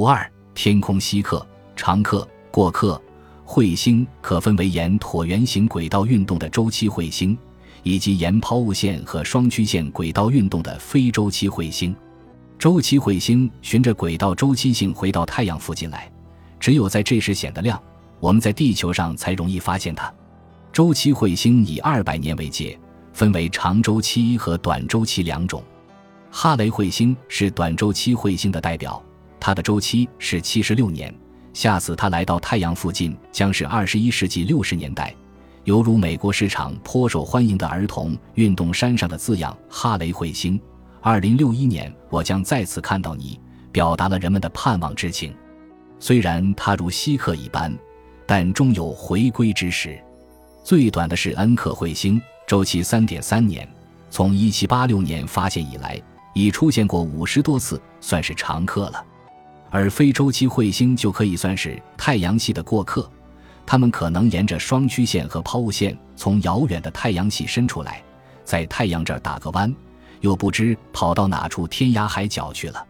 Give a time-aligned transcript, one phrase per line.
[0.00, 1.46] 五二天空稀客、
[1.76, 2.98] 常客、过客。
[3.44, 7.36] 彗星可分为沿椭圆形轨道运动的周期彗星，
[7.82, 11.94] 以及沿抛物线和双曲线轨道运动的非周期彗星。
[12.58, 16.10] 周期彗星循着轨道周期性回到太阳附近来，
[16.58, 17.78] 只有在这时显得亮，
[18.20, 20.10] 我们在地球上才容易发现它。
[20.72, 22.80] 周期彗星以二百年为界，
[23.12, 25.62] 分为长周期和短周期两种。
[26.30, 29.02] 哈雷彗星是短周期彗星的代表，
[29.40, 31.12] 它的周期是七十六年。
[31.52, 35.12] 下次它来到太阳附近，将是二十一世纪六十年代，
[35.64, 40.60] 犹如美国市场颇受欢迎的儿童运动衫上的字样“哈雷彗星”。
[41.02, 43.40] 二零六一年，我将再次看到你，
[43.72, 45.34] 表达了人们的盼望之情。
[45.98, 47.76] 虽然它如稀客一般，
[48.26, 49.98] 但终有回归之时。
[50.62, 53.68] 最短的是恩克彗星，周期三点三年，
[54.08, 56.00] 从一七八六年发现以来，
[56.32, 59.04] 已出现过五十多次，算是常客了。
[59.70, 63.08] 而非周期彗星就可以算是太阳系的过客，
[63.64, 68.02] 它们可能沿着双曲线和抛物线从遥远的太阳系伸出来，
[68.44, 69.72] 在太阳这儿打个弯，
[70.20, 72.84] 又不知跑到哪处天涯海角去了。